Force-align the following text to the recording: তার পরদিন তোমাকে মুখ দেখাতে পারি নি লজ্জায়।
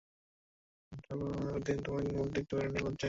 তার 1.01 1.15
পরদিন 1.19 1.77
তোমাকে 1.85 2.09
মুখ 2.11 2.27
দেখাতে 2.27 2.53
পারি 2.55 2.69
নি 2.69 2.79
লজ্জায়। 2.79 2.99